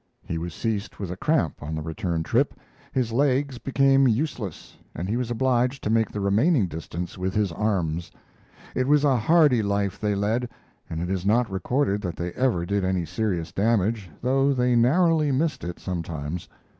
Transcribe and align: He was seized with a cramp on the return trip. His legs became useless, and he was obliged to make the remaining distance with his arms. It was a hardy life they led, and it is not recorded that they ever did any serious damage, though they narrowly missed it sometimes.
He 0.25 0.39
was 0.39 0.55
seized 0.55 0.95
with 0.95 1.11
a 1.11 1.15
cramp 1.15 1.61
on 1.61 1.75
the 1.75 1.83
return 1.83 2.23
trip. 2.23 2.55
His 2.91 3.11
legs 3.11 3.59
became 3.59 4.07
useless, 4.07 4.75
and 4.95 5.07
he 5.07 5.15
was 5.15 5.29
obliged 5.29 5.83
to 5.83 5.91
make 5.91 6.09
the 6.09 6.19
remaining 6.19 6.65
distance 6.65 7.19
with 7.19 7.35
his 7.35 7.51
arms. 7.51 8.09
It 8.73 8.87
was 8.87 9.03
a 9.03 9.15
hardy 9.15 9.61
life 9.61 9.99
they 9.99 10.15
led, 10.15 10.49
and 10.89 11.03
it 11.03 11.11
is 11.11 11.23
not 11.23 11.51
recorded 11.51 12.01
that 12.01 12.15
they 12.15 12.31
ever 12.31 12.65
did 12.65 12.83
any 12.83 13.05
serious 13.05 13.51
damage, 13.51 14.09
though 14.23 14.53
they 14.55 14.75
narrowly 14.75 15.31
missed 15.31 15.63
it 15.63 15.77
sometimes. 15.79 16.49